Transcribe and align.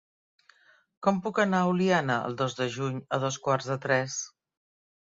Com 1.07 1.19
puc 1.25 1.41
anar 1.43 1.59
a 1.59 1.69
Oliana 1.75 2.17
el 2.31 2.41
dos 2.41 2.59
de 2.63 2.69
juny 2.79 3.01
a 3.19 3.23
dos 3.29 3.41
quarts 3.47 3.73
de 3.75 3.81
tres? 3.89 4.21